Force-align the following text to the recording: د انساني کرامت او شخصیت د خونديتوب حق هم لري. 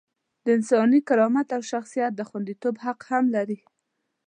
د 0.43 0.45
انساني 0.57 0.99
کرامت 1.07 1.47
او 1.57 1.61
شخصیت 1.71 2.11
د 2.15 2.21
خونديتوب 2.29 2.75
حق 2.85 2.99
هم 3.11 3.25
لري. 3.35 3.59